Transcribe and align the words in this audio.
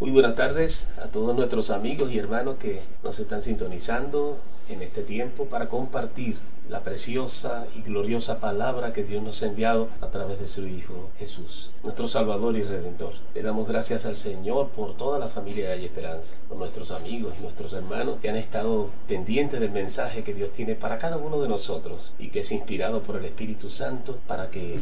Muy 0.00 0.12
buenas 0.12 0.36
tardes 0.36 0.88
a 1.02 1.08
todos 1.08 1.34
nuestros 1.34 1.70
amigos 1.70 2.12
y 2.12 2.18
hermanos 2.18 2.54
que 2.60 2.82
nos 3.02 3.18
están 3.18 3.42
sintonizando 3.42 4.38
en 4.68 4.80
este 4.80 5.02
tiempo 5.02 5.46
para 5.46 5.68
compartir 5.68 6.36
la 6.68 6.84
preciosa 6.84 7.66
y 7.74 7.82
gloriosa 7.82 8.38
palabra 8.38 8.92
que 8.92 9.02
Dios 9.02 9.24
nos 9.24 9.42
ha 9.42 9.46
enviado 9.46 9.88
a 10.00 10.06
través 10.06 10.38
de 10.38 10.46
su 10.46 10.68
Hijo 10.68 11.10
Jesús, 11.18 11.72
nuestro 11.82 12.06
Salvador 12.06 12.56
y 12.56 12.62
Redentor. 12.62 13.14
Le 13.34 13.42
damos 13.42 13.66
gracias 13.66 14.06
al 14.06 14.14
Señor 14.14 14.68
por 14.68 14.96
toda 14.96 15.18
la 15.18 15.26
familia 15.26 15.66
de 15.66 15.72
Hay 15.72 15.86
Esperanza, 15.86 16.36
por 16.48 16.58
nuestros 16.58 16.92
amigos 16.92 17.34
y 17.36 17.42
nuestros 17.42 17.72
hermanos 17.72 18.20
que 18.22 18.28
han 18.28 18.36
estado 18.36 18.90
pendientes 19.08 19.58
del 19.58 19.72
mensaje 19.72 20.22
que 20.22 20.32
Dios 20.32 20.52
tiene 20.52 20.76
para 20.76 20.98
cada 20.98 21.16
uno 21.16 21.42
de 21.42 21.48
nosotros 21.48 22.14
y 22.20 22.28
que 22.28 22.40
es 22.40 22.52
inspirado 22.52 23.02
por 23.02 23.16
el 23.16 23.24
Espíritu 23.24 23.68
Santo 23.68 24.16
para 24.28 24.48
que 24.48 24.78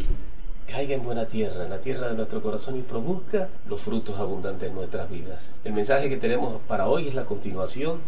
caiga 0.67 0.95
en 0.95 1.03
buena 1.03 1.27
tierra, 1.27 1.65
en 1.65 1.71
la 1.71 1.81
tierra 1.81 2.09
de 2.09 2.15
nuestro 2.15 2.43
corazón 2.43 2.77
y 2.77 2.83
produzca 2.83 3.49
los 3.69 3.81
frutos 3.81 4.19
abundantes 4.19 4.69
en 4.69 4.75
nuestras 4.75 5.11
vidas. 5.11 5.53
El 5.65 5.73
mensaje 5.73 6.09
que 6.09 6.17
tenemos 6.17 6.61
para 6.69 6.89
hoy 6.89 7.09
es 7.09 7.15
la 7.15 7.25
continuación 7.25 8.01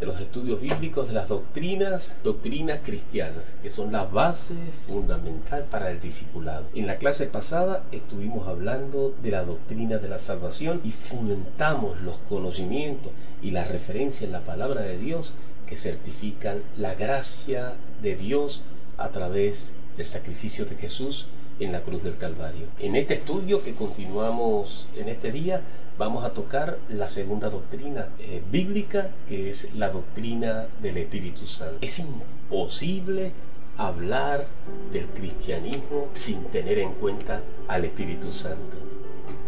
de 0.00 0.06
los 0.06 0.18
estudios 0.18 0.62
bíblicos 0.62 1.08
de 1.08 1.14
las 1.14 1.28
doctrinas, 1.28 2.16
doctrinas 2.24 2.80
cristianas, 2.82 3.54
que 3.62 3.68
son 3.68 3.92
la 3.92 4.06
base 4.06 4.54
fundamental 4.86 5.66
para 5.70 5.90
el 5.90 6.00
discipulado. 6.00 6.64
En 6.74 6.86
la 6.86 6.96
clase 6.96 7.26
pasada 7.26 7.84
estuvimos 7.92 8.48
hablando 8.48 9.14
de 9.22 9.30
la 9.30 9.44
doctrina 9.44 9.98
de 9.98 10.08
la 10.08 10.18
salvación 10.18 10.80
y 10.84 10.92
fomentamos 10.92 12.00
los 12.00 12.16
conocimientos 12.16 13.12
y 13.42 13.50
la 13.50 13.64
referencia 13.64 14.24
en 14.24 14.32
la 14.32 14.40
palabra 14.40 14.80
de 14.80 14.96
Dios 14.96 15.34
que 15.66 15.76
certifican 15.76 16.62
la 16.78 16.94
gracia 16.94 17.74
de 18.02 18.16
Dios 18.16 18.62
a 18.96 19.10
través 19.10 19.76
del 19.98 20.06
sacrificio 20.06 20.64
de 20.64 20.76
Jesús 20.76 21.28
en 21.60 21.72
la 21.72 21.82
cruz 21.82 22.02
del 22.02 22.16
Calvario. 22.16 22.66
En 22.78 22.96
este 22.96 23.14
estudio 23.14 23.62
que 23.62 23.74
continuamos 23.74 24.88
en 24.96 25.08
este 25.08 25.30
día, 25.30 25.60
vamos 25.98 26.24
a 26.24 26.30
tocar 26.30 26.78
la 26.88 27.06
segunda 27.06 27.50
doctrina 27.50 28.08
eh, 28.18 28.42
bíblica, 28.50 29.10
que 29.28 29.50
es 29.50 29.74
la 29.74 29.90
doctrina 29.90 30.66
del 30.80 30.96
Espíritu 30.96 31.46
Santo. 31.46 31.76
Es 31.82 31.98
imposible 31.98 33.32
hablar 33.76 34.46
del 34.92 35.06
cristianismo 35.06 36.08
sin 36.12 36.44
tener 36.44 36.78
en 36.78 36.92
cuenta 36.92 37.42
al 37.68 37.84
Espíritu 37.84 38.32
Santo. 38.32 38.78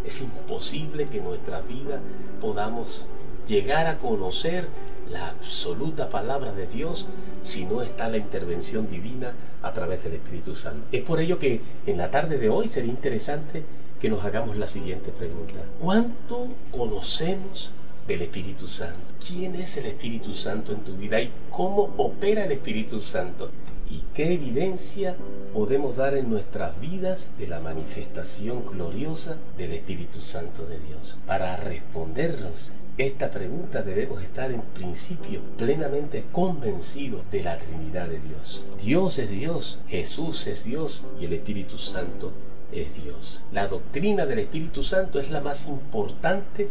Es 0.05 0.21
imposible 0.21 1.07
que 1.07 1.19
en 1.19 1.25
nuestra 1.25 1.61
vida 1.63 2.01
podamos 2.41 3.09
llegar 3.47 3.87
a 3.87 3.99
conocer 3.99 4.69
la 5.11 5.29
absoluta 5.29 6.09
palabra 6.09 6.53
de 6.53 6.67
Dios 6.67 7.07
si 7.41 7.65
no 7.65 7.83
está 7.83 8.09
la 8.09 8.17
intervención 8.17 8.89
divina 8.89 9.35
a 9.63 9.73
través 9.73 10.03
del 10.05 10.15
Espíritu 10.15 10.55
Santo. 10.55 10.87
Es 10.93 11.03
por 11.03 11.21
ello 11.21 11.39
que 11.39 11.61
en 11.87 11.99
la 11.99 12.11
tarde 12.11 12.39
de 12.39 12.49
hoy 12.49 12.69
sería 12.69 12.91
interesante 12.91 13.65
que 14.01 14.09
nos 14.09 14.25
hagamos 14.25 14.57
la 14.57 14.67
siguiente 14.67 15.13
pregunta. 15.13 15.61
¿Cuánto 15.79 16.49
conocemos 16.71 17.71
del 18.09 18.23
Espíritu 18.23 18.67
Santo? 18.67 19.15
¿Quién 19.27 19.55
es 19.57 19.77
el 19.77 19.87
Espíritu 19.87 20.35
Santo 20.35 20.73
en 20.73 20.81
tu 20.81 20.97
vida 20.97 21.21
y 21.21 21.31
cómo 21.51 21.95
opera 21.97 22.45
el 22.45 22.53
Espíritu 22.53 22.99
Santo? 22.99 23.51
¿Y 23.89 24.05
qué 24.15 24.33
evidencia 24.33 25.17
podemos 25.53 25.97
dar 25.97 26.15
en 26.15 26.31
nuestras 26.31 26.81
vidas 26.81 27.31
de 27.39 27.47
la 27.47 27.61
manifestación 27.61 28.65
gloriosa 28.67 29.37
del 29.59 29.73
Espíritu 29.73 30.21
Santo 30.21 30.65
de 30.65 30.79
Dios? 30.81 31.19
Para 31.27 31.57
respondernos 31.57 32.73
esta 33.03 33.31
pregunta 33.31 33.83
debemos 33.83 34.23
estar 34.23 34.53
en 34.53 34.61
principio 34.61 35.41
plenamente 35.57 36.25
convencidos 36.31 37.23
de 37.31 37.43
la 37.43 37.59
Trinidad 37.59 38.07
de 38.07 38.21
Dios. 38.21 38.69
Dios 38.83 39.19
es 39.19 39.31
Dios, 39.31 39.81
Jesús 39.89 40.47
es 40.47 40.65
Dios 40.65 41.07
y 41.21 41.25
el 41.25 41.33
Espíritu 41.33 41.79
Santo 41.79 42.33
es 42.71 42.95
Dios. 42.95 43.43
La 43.53 43.67
doctrina 43.67 44.25
del 44.27 44.39
Espíritu 44.39 44.83
Santo 44.83 45.19
es 45.19 45.31
la 45.31 45.41
más 45.41 45.67
importante, 45.67 46.69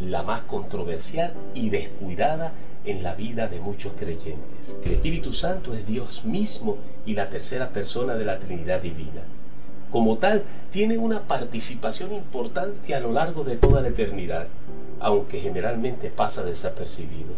la 0.00 0.22
más 0.22 0.42
controversial 0.42 1.34
y 1.54 1.70
descuidada 1.70 2.52
en 2.84 3.02
la 3.02 3.14
vida 3.14 3.48
de 3.48 3.60
muchos 3.60 3.92
creyentes. 3.94 4.76
El 4.84 4.92
Espíritu 4.92 5.32
Santo 5.32 5.74
es 5.74 5.86
Dios 5.86 6.24
mismo 6.24 6.78
y 7.04 7.14
la 7.14 7.28
tercera 7.28 7.70
persona 7.70 8.14
de 8.14 8.24
la 8.24 8.38
Trinidad 8.38 8.80
Divina. 8.80 9.22
Como 9.90 10.18
tal, 10.18 10.42
tiene 10.70 10.98
una 10.98 11.20
participación 11.22 12.12
importante 12.12 12.94
a 12.94 13.00
lo 13.00 13.12
largo 13.12 13.44
de 13.44 13.56
toda 13.56 13.80
la 13.80 13.88
eternidad 13.88 14.48
aunque 15.04 15.38
generalmente 15.38 16.08
pasa 16.08 16.42
desapercibido. 16.44 17.34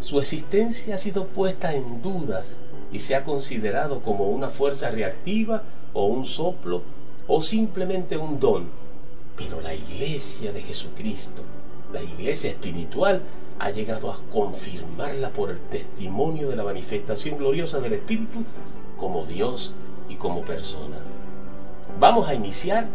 Su 0.00 0.18
existencia 0.18 0.96
ha 0.96 0.98
sido 0.98 1.28
puesta 1.28 1.72
en 1.72 2.02
dudas 2.02 2.58
y 2.90 2.98
se 2.98 3.14
ha 3.14 3.22
considerado 3.22 4.02
como 4.02 4.24
una 4.24 4.48
fuerza 4.48 4.90
reactiva 4.90 5.62
o 5.92 6.06
un 6.06 6.24
soplo 6.24 6.82
o 7.28 7.42
simplemente 7.42 8.16
un 8.16 8.40
don. 8.40 8.64
Pero 9.36 9.60
la 9.60 9.72
iglesia 9.72 10.52
de 10.52 10.62
Jesucristo, 10.62 11.44
la 11.92 12.02
iglesia 12.02 12.50
espiritual, 12.50 13.22
ha 13.60 13.70
llegado 13.70 14.10
a 14.10 14.18
confirmarla 14.32 15.30
por 15.30 15.48
el 15.48 15.60
testimonio 15.60 16.48
de 16.48 16.56
la 16.56 16.64
manifestación 16.64 17.38
gloriosa 17.38 17.78
del 17.78 17.92
Espíritu 17.92 18.42
como 18.96 19.26
Dios 19.26 19.74
y 20.08 20.16
como 20.16 20.42
persona. 20.42 20.96
Vamos 22.00 22.28
a 22.28 22.34
iniciar 22.34 22.88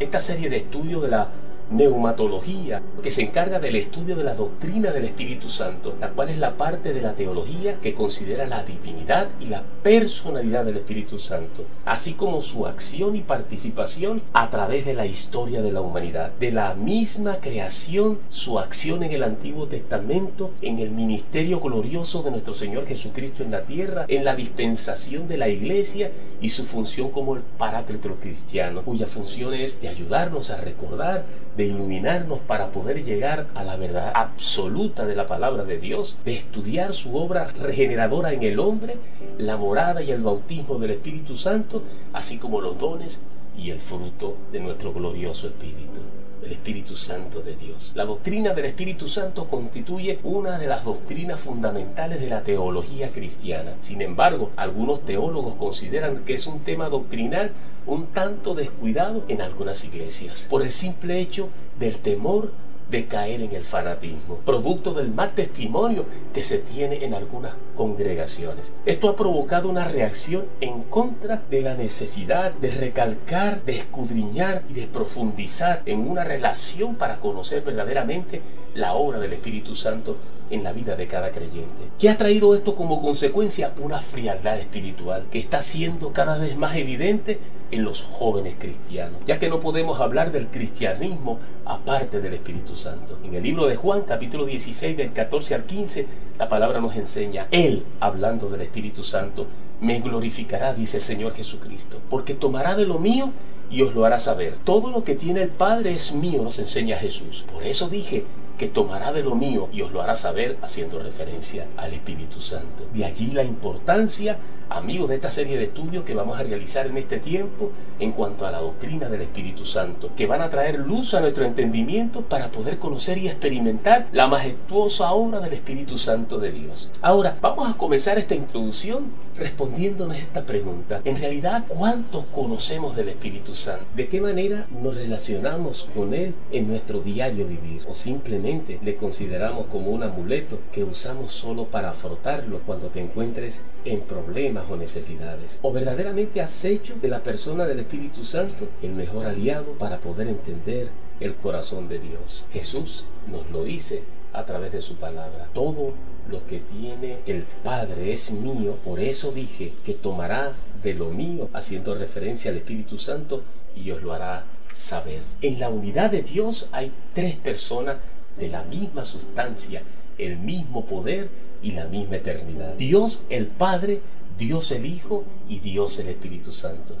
esta 0.00 0.20
serie 0.20 0.50
de 0.50 0.56
estudios 0.56 1.02
de 1.02 1.08
la 1.08 1.30
neumatología, 1.70 2.82
que 3.02 3.10
se 3.10 3.22
encarga 3.22 3.58
del 3.58 3.76
estudio 3.76 4.16
de 4.16 4.24
la 4.24 4.34
doctrina 4.34 4.90
del 4.90 5.04
Espíritu 5.04 5.48
Santo, 5.48 5.94
la 6.00 6.10
cual 6.10 6.28
es 6.28 6.38
la 6.38 6.56
parte 6.56 6.92
de 6.92 7.00
la 7.00 7.14
teología 7.14 7.78
que 7.80 7.94
considera 7.94 8.46
la 8.46 8.64
divinidad 8.64 9.28
y 9.40 9.46
la 9.46 9.62
personalidad 9.82 10.64
del 10.64 10.76
Espíritu 10.76 11.18
Santo, 11.18 11.64
así 11.84 12.14
como 12.14 12.42
su 12.42 12.66
acción 12.66 13.16
y 13.16 13.20
participación 13.20 14.20
a 14.32 14.50
través 14.50 14.84
de 14.84 14.94
la 14.94 15.06
historia 15.06 15.62
de 15.62 15.72
la 15.72 15.80
humanidad, 15.80 16.32
de 16.38 16.50
la 16.50 16.74
misma 16.74 17.38
creación, 17.40 18.18
su 18.28 18.58
acción 18.58 19.02
en 19.02 19.12
el 19.12 19.22
Antiguo 19.22 19.66
Testamento, 19.66 20.50
en 20.60 20.78
el 20.78 20.90
ministerio 20.90 21.60
glorioso 21.60 22.22
de 22.22 22.32
nuestro 22.32 22.54
Señor 22.54 22.86
Jesucristo 22.86 23.42
en 23.42 23.52
la 23.52 23.62
tierra, 23.62 24.04
en 24.08 24.24
la 24.24 24.34
dispensación 24.34 25.28
de 25.28 25.36
la 25.36 25.48
iglesia 25.48 26.10
y 26.40 26.50
su 26.50 26.64
función 26.64 27.10
como 27.10 27.36
el 27.36 27.42
paráclito 27.42 28.14
cristiano, 28.20 28.82
cuya 28.82 29.06
función 29.06 29.54
es 29.54 29.80
de 29.80 29.88
ayudarnos 29.88 30.50
a 30.50 30.56
recordar 30.56 31.24
de 31.60 31.66
iluminarnos 31.66 32.38
para 32.38 32.70
poder 32.70 33.04
llegar 33.04 33.46
a 33.54 33.64
la 33.64 33.76
verdad 33.76 34.12
absoluta 34.14 35.04
de 35.04 35.14
la 35.14 35.26
palabra 35.26 35.64
de 35.64 35.78
Dios, 35.78 36.16
de 36.24 36.32
estudiar 36.32 36.94
su 36.94 37.14
obra 37.16 37.48
regeneradora 37.48 38.32
en 38.32 38.42
el 38.42 38.58
hombre, 38.58 38.96
la 39.36 39.58
morada 39.58 40.02
y 40.02 40.10
el 40.10 40.22
bautismo 40.22 40.78
del 40.78 40.92
Espíritu 40.92 41.36
Santo, 41.36 41.82
así 42.14 42.38
como 42.38 42.62
los 42.62 42.78
dones 42.78 43.20
y 43.58 43.72
el 43.72 43.78
fruto 43.78 44.38
de 44.50 44.60
nuestro 44.60 44.94
glorioso 44.94 45.48
Espíritu 45.48 46.00
el 46.44 46.52
Espíritu 46.52 46.96
Santo 46.96 47.40
de 47.40 47.56
Dios. 47.56 47.92
La 47.94 48.04
doctrina 48.04 48.54
del 48.54 48.66
Espíritu 48.66 49.08
Santo 49.08 49.48
constituye 49.48 50.18
una 50.22 50.58
de 50.58 50.66
las 50.66 50.84
doctrinas 50.84 51.40
fundamentales 51.40 52.20
de 52.20 52.30
la 52.30 52.42
teología 52.42 53.10
cristiana. 53.10 53.74
Sin 53.80 54.00
embargo, 54.02 54.50
algunos 54.56 55.04
teólogos 55.04 55.54
consideran 55.56 56.24
que 56.24 56.34
es 56.34 56.46
un 56.46 56.60
tema 56.60 56.88
doctrinal 56.88 57.52
un 57.86 58.06
tanto 58.08 58.54
descuidado 58.54 59.24
en 59.28 59.40
algunas 59.40 59.84
iglesias, 59.84 60.46
por 60.48 60.62
el 60.62 60.70
simple 60.70 61.18
hecho 61.18 61.48
del 61.78 61.96
temor 61.96 62.52
de 62.90 63.06
caer 63.06 63.40
en 63.42 63.54
el 63.54 63.64
fanatismo, 63.64 64.36
producto 64.44 64.92
del 64.92 65.10
mal 65.10 65.32
testimonio 65.32 66.04
que 66.34 66.42
se 66.42 66.58
tiene 66.58 67.04
en 67.04 67.14
algunas 67.14 67.54
congregaciones. 67.76 68.74
Esto 68.84 69.08
ha 69.08 69.16
provocado 69.16 69.68
una 69.68 69.86
reacción 69.86 70.46
en 70.60 70.82
contra 70.82 71.42
de 71.50 71.62
la 71.62 71.74
necesidad 71.74 72.52
de 72.52 72.70
recalcar, 72.70 73.64
de 73.64 73.76
escudriñar 73.78 74.64
y 74.68 74.74
de 74.74 74.86
profundizar 74.86 75.82
en 75.86 76.08
una 76.08 76.24
relación 76.24 76.96
para 76.96 77.20
conocer 77.20 77.62
verdaderamente 77.62 78.42
la 78.74 78.94
obra 78.94 79.18
del 79.18 79.32
Espíritu 79.32 79.74
Santo 79.74 80.16
en 80.50 80.64
la 80.64 80.72
vida 80.72 80.96
de 80.96 81.06
cada 81.06 81.30
creyente. 81.30 81.90
¿Qué 81.98 82.10
ha 82.10 82.18
traído 82.18 82.54
esto 82.54 82.74
como 82.74 83.00
consecuencia? 83.00 83.72
Una 83.80 84.00
frialdad 84.00 84.58
espiritual 84.58 85.26
que 85.30 85.38
está 85.38 85.62
siendo 85.62 86.12
cada 86.12 86.38
vez 86.38 86.56
más 86.56 86.76
evidente 86.76 87.38
en 87.70 87.84
los 87.84 88.02
jóvenes 88.02 88.56
cristianos, 88.58 89.20
ya 89.26 89.38
que 89.38 89.48
no 89.48 89.60
podemos 89.60 90.00
hablar 90.00 90.32
del 90.32 90.48
cristianismo 90.48 91.38
aparte 91.64 92.20
del 92.20 92.34
Espíritu 92.34 92.74
Santo. 92.74 93.18
En 93.24 93.34
el 93.34 93.42
libro 93.42 93.66
de 93.66 93.76
Juan, 93.76 94.02
capítulo 94.02 94.44
16, 94.44 94.96
del 94.96 95.12
14 95.12 95.54
al 95.54 95.64
15, 95.64 96.06
la 96.38 96.48
palabra 96.48 96.80
nos 96.80 96.96
enseña, 96.96 97.46
Él, 97.50 97.84
hablando 98.00 98.48
del 98.48 98.62
Espíritu 98.62 99.04
Santo, 99.04 99.46
me 99.80 100.00
glorificará, 100.00 100.74
dice 100.74 100.96
el 100.96 101.02
Señor 101.02 101.34
Jesucristo, 101.34 102.00
porque 102.10 102.34
tomará 102.34 102.74
de 102.74 102.86
lo 102.86 102.98
mío 102.98 103.32
y 103.70 103.82
os 103.82 103.94
lo 103.94 104.04
hará 104.04 104.18
saber. 104.18 104.56
Todo 104.64 104.90
lo 104.90 105.04
que 105.04 105.14
tiene 105.14 105.42
el 105.42 105.48
Padre 105.48 105.92
es 105.92 106.12
mío, 106.12 106.42
nos 106.42 106.58
enseña 106.58 106.96
Jesús. 106.96 107.46
Por 107.52 107.62
eso 107.62 107.88
dije, 107.88 108.24
que 108.60 108.68
tomará 108.68 109.10
de 109.10 109.22
lo 109.22 109.36
mío 109.36 109.70
y 109.72 109.80
os 109.80 109.90
lo 109.90 110.02
hará 110.02 110.14
saber 110.16 110.58
haciendo 110.60 110.98
referencia 110.98 111.66
al 111.78 111.94
Espíritu 111.94 112.42
Santo. 112.42 112.84
De 112.92 113.06
allí 113.06 113.28
la 113.28 113.42
importancia 113.42 114.36
amigos 114.70 115.08
de 115.08 115.16
esta 115.16 115.30
serie 115.30 115.58
de 115.58 115.64
estudios 115.64 116.04
que 116.04 116.14
vamos 116.14 116.38
a 116.38 116.42
realizar 116.42 116.86
en 116.86 116.96
este 116.96 117.18
tiempo 117.18 117.72
en 117.98 118.12
cuanto 118.12 118.46
a 118.46 118.50
la 118.50 118.60
doctrina 118.60 119.08
del 119.08 119.22
Espíritu 119.22 119.64
Santo, 119.64 120.10
que 120.16 120.26
van 120.26 120.40
a 120.40 120.48
traer 120.48 120.78
luz 120.78 121.12
a 121.14 121.20
nuestro 121.20 121.44
entendimiento 121.44 122.22
para 122.22 122.50
poder 122.50 122.78
conocer 122.78 123.18
y 123.18 123.28
experimentar 123.28 124.06
la 124.12 124.28
majestuosa 124.28 125.12
obra 125.12 125.40
del 125.40 125.54
Espíritu 125.54 125.98
Santo 125.98 126.38
de 126.38 126.52
Dios. 126.52 126.90
Ahora, 127.02 127.36
vamos 127.40 127.68
a 127.68 127.76
comenzar 127.76 128.18
esta 128.18 128.34
introducción 128.34 129.06
respondiéndonos 129.36 130.16
esta 130.16 130.44
pregunta. 130.44 131.00
En 131.04 131.18
realidad, 131.18 131.64
¿cuántos 131.66 132.26
conocemos 132.26 132.94
del 132.94 133.08
Espíritu 133.08 133.54
Santo? 133.54 133.86
¿De 133.96 134.08
qué 134.08 134.20
manera 134.20 134.66
nos 134.82 134.94
relacionamos 134.94 135.88
con 135.94 136.14
Él 136.14 136.34
en 136.52 136.68
nuestro 136.68 137.00
diario 137.00 137.46
vivir? 137.46 137.82
¿O 137.88 137.94
simplemente 137.94 138.49
le 138.82 138.96
consideramos 138.96 139.66
como 139.66 139.90
un 139.90 140.02
amuleto 140.02 140.58
que 140.72 140.82
usamos 140.82 141.32
solo 141.32 141.66
para 141.66 141.92
frotarlo 141.92 142.60
cuando 142.66 142.88
te 142.88 143.00
encuentres 143.00 143.62
en 143.84 144.00
problemas 144.00 144.64
o 144.68 144.76
necesidades? 144.76 145.60
¿O 145.62 145.72
verdaderamente 145.72 146.40
has 146.40 146.64
hecho 146.64 146.96
de 147.00 147.08
la 147.08 147.22
persona 147.22 147.66
del 147.66 147.80
Espíritu 147.80 148.24
Santo 148.24 148.66
el 148.82 148.90
mejor 148.92 149.26
aliado 149.26 149.72
para 149.78 150.00
poder 150.00 150.26
entender 150.26 150.88
el 151.20 151.36
corazón 151.36 151.88
de 151.88 152.00
Dios? 152.00 152.46
Jesús 152.52 153.04
nos 153.30 153.48
lo 153.50 153.62
dice 153.62 154.02
a 154.32 154.44
través 154.44 154.72
de 154.72 154.82
su 154.82 154.96
palabra. 154.96 155.48
Todo 155.52 155.94
lo 156.28 156.44
que 156.46 156.58
tiene 156.58 157.18
el 157.26 157.44
Padre 157.62 158.12
es 158.12 158.32
mío, 158.32 158.76
por 158.84 158.98
eso 158.98 159.30
dije 159.30 159.74
que 159.84 159.94
tomará 159.94 160.54
de 160.82 160.94
lo 160.94 161.10
mío, 161.10 161.48
haciendo 161.52 161.94
referencia 161.94 162.50
al 162.50 162.56
Espíritu 162.56 162.98
Santo, 162.98 163.42
y 163.76 163.90
os 163.92 164.02
lo 164.02 164.12
hará 164.12 164.44
saber. 164.72 165.22
En 165.40 165.58
la 165.60 165.68
unidad 165.68 166.10
de 166.10 166.22
Dios 166.22 166.68
hay 166.72 166.92
tres 167.14 167.36
personas 167.36 167.96
de 168.40 168.48
la 168.48 168.62
misma 168.64 169.04
sustancia, 169.04 169.82
el 170.18 170.38
mismo 170.38 170.86
poder 170.86 171.30
y 171.62 171.72
la 171.72 171.86
misma 171.86 172.16
eternidad. 172.16 172.74
Dios 172.74 173.22
el 173.28 173.46
Padre, 173.46 174.00
Dios 174.38 174.72
el 174.72 174.86
Hijo 174.86 175.24
y 175.48 175.60
Dios 175.60 175.98
el 175.98 176.08
Espíritu 176.08 176.50
Santo 176.50 176.96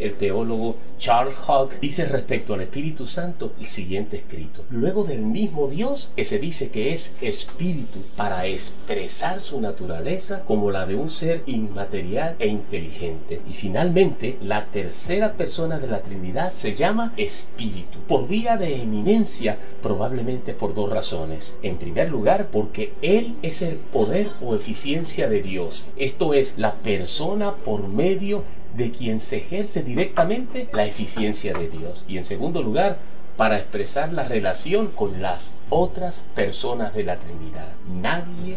el 0.00 0.14
teólogo 0.16 0.76
Charles 0.98 1.34
Hogg 1.46 1.78
dice 1.80 2.04
respecto 2.04 2.54
al 2.54 2.62
Espíritu 2.62 3.06
Santo 3.06 3.52
el 3.60 3.66
siguiente 3.66 4.16
escrito. 4.16 4.64
Luego 4.70 5.04
del 5.04 5.20
mismo 5.20 5.68
Dios 5.68 6.12
que 6.16 6.24
se 6.24 6.38
dice 6.38 6.70
que 6.70 6.92
es 6.92 7.14
espíritu 7.20 8.00
para 8.16 8.46
expresar 8.46 9.40
su 9.40 9.60
naturaleza 9.60 10.40
como 10.44 10.70
la 10.70 10.86
de 10.86 10.96
un 10.96 11.10
ser 11.10 11.42
inmaterial 11.46 12.36
e 12.38 12.48
inteligente. 12.48 13.40
Y 13.48 13.52
finalmente, 13.52 14.36
la 14.42 14.66
tercera 14.66 15.34
persona 15.34 15.78
de 15.78 15.86
la 15.86 16.02
Trinidad 16.02 16.52
se 16.52 16.74
llama 16.74 17.12
espíritu, 17.16 17.98
por 18.06 18.28
vía 18.28 18.56
de 18.56 18.82
eminencia, 18.82 19.58
probablemente 19.82 20.54
por 20.54 20.74
dos 20.74 20.90
razones. 20.90 21.56
En 21.62 21.76
primer 21.76 22.10
lugar, 22.10 22.48
porque 22.50 22.92
Él 23.02 23.36
es 23.42 23.62
el 23.62 23.76
poder 23.76 24.30
o 24.40 24.54
eficiencia 24.54 25.28
de 25.28 25.42
Dios. 25.42 25.88
Esto 25.96 26.34
es 26.34 26.54
la 26.56 26.74
persona 26.74 27.54
por 27.54 27.88
medio 27.88 28.42
de 28.76 28.90
quien 28.90 29.20
se 29.20 29.38
ejerce 29.38 29.82
directamente 29.82 30.68
la 30.72 30.86
eficiencia 30.86 31.52
de 31.54 31.68
Dios. 31.68 32.04
Y 32.08 32.18
en 32.18 32.24
segundo 32.24 32.62
lugar, 32.62 32.98
para 33.36 33.58
expresar 33.58 34.12
la 34.12 34.28
relación 34.28 34.88
con 34.88 35.22
las 35.22 35.54
otras 35.70 36.24
personas 36.34 36.94
de 36.94 37.04
la 37.04 37.18
Trinidad. 37.18 37.72
Nadie, 37.88 38.56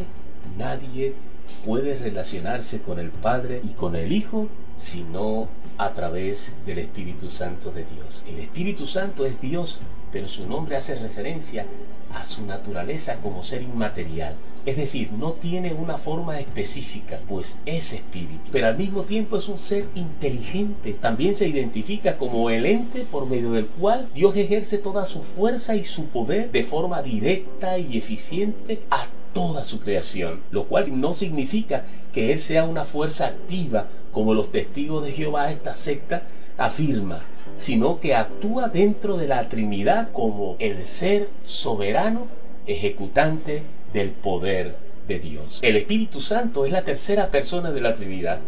nadie 0.58 1.16
puede 1.66 1.96
relacionarse 1.96 2.82
con 2.82 3.00
el 3.00 3.10
Padre 3.10 3.62
y 3.64 3.70
con 3.70 3.96
el 3.96 4.12
Hijo 4.12 4.50
sino 4.76 5.48
a 5.78 5.92
través 5.94 6.54
del 6.66 6.80
Espíritu 6.80 7.30
Santo 7.30 7.72
de 7.72 7.86
Dios. 7.86 8.24
El 8.28 8.40
Espíritu 8.40 8.88
Santo 8.88 9.26
es 9.26 9.40
Dios, 9.40 9.80
pero 10.14 10.28
su 10.28 10.48
nombre 10.48 10.78
hace 10.78 10.96
referencia 10.96 11.66
a 12.14 12.24
su 12.24 12.46
naturaleza 12.46 13.18
como 13.22 13.44
ser 13.44 13.64
inmaterial. 13.64 14.36
Es 14.66 14.78
decir, 14.78 15.12
no 15.12 15.34
tiene 15.34 15.74
una 15.74 15.98
forma 15.98 16.40
específica, 16.40 17.20
pues 17.28 17.60
es 17.66 17.92
espíritu, 17.92 18.50
pero 18.52 18.68
al 18.68 18.78
mismo 18.78 19.02
tiempo 19.02 19.36
es 19.36 19.50
un 19.50 19.60
ser 19.60 19.88
inteligente. 19.96 20.94
También 20.94 21.36
se 21.36 21.48
identifica 21.48 22.18
como 22.18 22.50
el 22.50 22.66
ente 22.66 23.02
por 23.02 23.26
medio 23.26 23.52
del 23.52 23.66
cual 23.66 24.08
Dios 24.14 24.38
ejerce 24.38 24.78
toda 24.78 25.04
su 25.04 25.22
fuerza 25.22 25.76
y 25.76 25.84
su 25.84 26.06
poder 26.06 26.52
de 26.52 26.64
forma 26.64 27.02
directa 27.02 27.78
y 27.80 27.98
eficiente 27.98 28.84
a 28.90 29.08
toda 29.34 29.64
su 29.64 29.80
creación, 29.80 30.42
lo 30.52 30.66
cual 30.66 30.86
no 31.02 31.12
significa 31.12 31.84
que 32.14 32.32
Él 32.32 32.40
sea 32.40 32.66
una 32.66 32.86
fuerza 32.86 33.26
activa 33.26 33.88
como 34.12 34.36
los 34.36 34.52
testigos 34.52 35.04
de 35.04 35.12
Jehová, 35.12 35.50
esta 35.52 35.74
secta, 35.74 36.24
afirma, 36.56 37.24
sino 37.58 38.00
que 38.00 38.16
actúa 38.16 38.70
dentro 38.70 39.18
de 39.18 39.28
la 39.28 39.50
Trinidad 39.50 40.12
como 40.12 40.56
el 40.60 40.86
ser 40.86 41.30
soberano, 41.46 42.28
ejecutante 42.66 43.64
del 43.94 44.12
poder 44.12 44.76
de 45.08 45.20
Dios. 45.20 45.60
El 45.62 45.76
Espíritu 45.76 46.22
Santo 46.22 46.66
es 46.66 46.72
la 46.72 46.84
tercera 46.84 47.30
persona 47.30 47.72
de 47.72 47.82
la 47.82 47.94
Trinidad. 47.94 48.40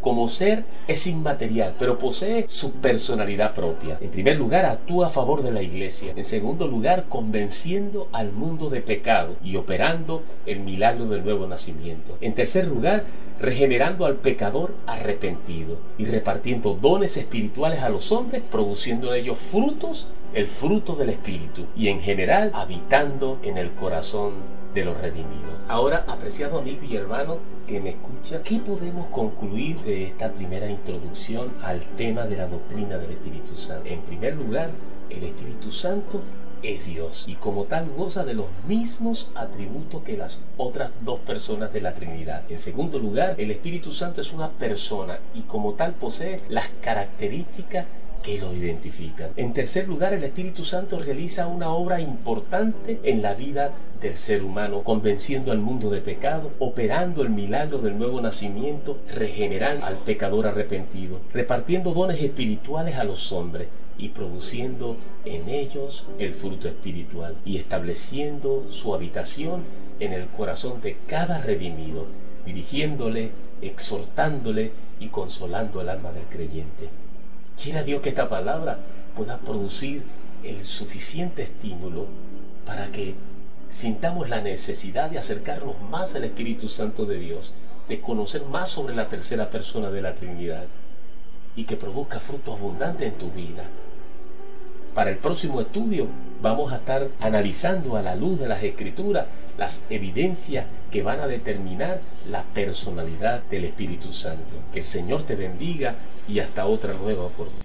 Como 0.00 0.28
ser 0.28 0.64
es 0.86 1.06
inmaterial, 1.06 1.76
pero 1.78 1.98
posee 1.98 2.44
su 2.48 2.72
personalidad 2.72 3.54
propia. 3.54 3.96
En 4.02 4.10
primer 4.10 4.36
lugar, 4.36 4.66
actúa 4.66 5.06
a 5.06 5.10
favor 5.10 5.42
de 5.42 5.50
la 5.50 5.62
iglesia. 5.62 6.12
En 6.14 6.24
segundo 6.24 6.68
lugar, 6.68 7.06
convenciendo 7.08 8.08
al 8.12 8.30
mundo 8.30 8.68
de 8.68 8.82
pecado 8.82 9.36
y 9.42 9.56
operando 9.56 10.22
el 10.44 10.60
milagro 10.60 11.06
del 11.06 11.24
nuevo 11.24 11.46
nacimiento. 11.46 12.18
En 12.20 12.34
tercer 12.34 12.66
lugar, 12.66 13.04
regenerando 13.40 14.06
al 14.06 14.16
pecador 14.16 14.74
arrepentido 14.86 15.76
y 15.98 16.04
repartiendo 16.06 16.74
dones 16.74 17.16
espirituales 17.16 17.82
a 17.82 17.88
los 17.88 18.12
hombres, 18.12 18.42
produciendo 18.50 19.10
de 19.10 19.20
ellos 19.20 19.38
frutos, 19.38 20.08
el 20.34 20.48
fruto 20.48 20.96
del 20.96 21.10
Espíritu, 21.10 21.66
y 21.76 21.88
en 21.88 22.00
general 22.00 22.50
habitando 22.54 23.38
en 23.42 23.58
el 23.58 23.72
corazón 23.72 24.32
de 24.74 24.84
los 24.84 25.00
redimidos. 25.00 25.54
Ahora, 25.68 26.04
apreciado 26.08 26.58
amigo 26.58 26.82
y 26.82 26.96
hermano 26.96 27.38
que 27.66 27.80
me 27.80 27.90
escucha, 27.90 28.42
¿qué 28.42 28.58
podemos 28.58 29.06
concluir 29.06 29.78
de 29.78 30.06
esta 30.06 30.32
primera 30.32 30.68
introducción 30.68 31.52
al 31.62 31.84
tema 31.96 32.26
de 32.26 32.36
la 32.36 32.48
doctrina 32.48 32.98
del 32.98 33.12
Espíritu 33.12 33.56
Santo? 33.56 33.88
En 33.88 34.00
primer 34.00 34.34
lugar, 34.34 34.70
el 35.10 35.24
Espíritu 35.24 35.70
Santo 35.70 36.20
es 36.64 36.86
Dios 36.86 37.24
y 37.28 37.34
como 37.34 37.64
tal 37.64 37.88
goza 37.90 38.24
de 38.24 38.34
los 38.34 38.46
mismos 38.66 39.30
atributos 39.34 40.02
que 40.02 40.16
las 40.16 40.40
otras 40.56 40.90
dos 41.02 41.20
personas 41.20 41.72
de 41.72 41.80
la 41.80 41.94
Trinidad. 41.94 42.42
En 42.50 42.58
segundo 42.58 42.98
lugar, 42.98 43.34
el 43.38 43.50
Espíritu 43.50 43.92
Santo 43.92 44.20
es 44.20 44.32
una 44.32 44.50
persona 44.50 45.18
y 45.34 45.42
como 45.42 45.74
tal 45.74 45.94
posee 45.94 46.40
las 46.48 46.68
características 46.80 47.86
que 48.22 48.38
lo 48.38 48.54
identifican. 48.54 49.30
En 49.36 49.52
tercer 49.52 49.86
lugar, 49.86 50.14
el 50.14 50.24
Espíritu 50.24 50.64
Santo 50.64 50.98
realiza 50.98 51.46
una 51.46 51.68
obra 51.68 52.00
importante 52.00 52.98
en 53.02 53.20
la 53.20 53.34
vida 53.34 53.72
del 54.00 54.16
ser 54.16 54.42
humano, 54.42 54.82
convenciendo 54.82 55.52
al 55.52 55.58
mundo 55.58 55.90
de 55.90 56.00
pecado, 56.00 56.50
operando 56.58 57.20
el 57.20 57.28
milagro 57.28 57.78
del 57.78 57.98
nuevo 57.98 58.20
nacimiento, 58.22 58.98
regenerando 59.12 59.84
al 59.84 59.98
pecador 59.98 60.46
arrepentido, 60.46 61.20
repartiendo 61.34 61.92
dones 61.92 62.20
espirituales 62.20 62.96
a 62.96 63.04
los 63.04 63.30
hombres 63.32 63.68
y 63.96 64.08
produciendo 64.10 64.96
en 65.24 65.48
ellos 65.48 66.06
el 66.18 66.34
fruto 66.34 66.68
espiritual 66.68 67.36
y 67.44 67.56
estableciendo 67.56 68.66
su 68.70 68.94
habitación 68.94 69.62
en 70.00 70.12
el 70.12 70.26
corazón 70.28 70.80
de 70.80 70.96
cada 71.06 71.40
redimido, 71.40 72.06
dirigiéndole, 72.44 73.30
exhortándole 73.62 74.72
y 75.00 75.08
consolando 75.08 75.80
el 75.80 75.88
alma 75.88 76.12
del 76.12 76.24
creyente. 76.24 76.88
Quiera 77.60 77.82
Dios 77.82 78.02
que 78.02 78.08
esta 78.10 78.28
palabra 78.28 78.80
pueda 79.14 79.38
producir 79.38 80.02
el 80.42 80.64
suficiente 80.64 81.42
estímulo 81.42 82.06
para 82.66 82.90
que 82.90 83.14
sintamos 83.68 84.28
la 84.28 84.40
necesidad 84.40 85.10
de 85.10 85.18
acercarnos 85.18 85.74
más 85.90 86.14
al 86.14 86.24
Espíritu 86.24 86.68
Santo 86.68 87.06
de 87.06 87.18
Dios, 87.18 87.54
de 87.88 88.00
conocer 88.00 88.44
más 88.44 88.68
sobre 88.68 88.94
la 88.94 89.08
tercera 89.08 89.50
persona 89.50 89.90
de 89.90 90.02
la 90.02 90.14
Trinidad 90.14 90.66
y 91.56 91.64
que 91.64 91.76
produzca 91.76 92.20
fruto 92.20 92.52
abundante 92.52 93.06
en 93.06 93.14
tu 93.14 93.30
vida. 93.30 93.68
Para 94.94 95.10
el 95.10 95.16
próximo 95.16 95.60
estudio 95.60 96.06
vamos 96.40 96.72
a 96.72 96.76
estar 96.76 97.08
analizando 97.20 97.96
a 97.96 98.02
la 98.02 98.14
luz 98.14 98.38
de 98.38 98.46
las 98.46 98.62
escrituras 98.62 99.26
las 99.58 99.84
evidencias 99.90 100.66
que 100.92 101.02
van 101.02 101.18
a 101.20 101.26
determinar 101.26 102.00
la 102.30 102.44
personalidad 102.44 103.42
del 103.50 103.64
Espíritu 103.64 104.12
Santo. 104.12 104.54
Que 104.72 104.78
el 104.80 104.84
Señor 104.84 105.24
te 105.24 105.34
bendiga 105.34 105.96
y 106.28 106.38
hasta 106.38 106.66
otra 106.66 106.94
nueva 106.94 107.24
oportunidad. 107.24 107.63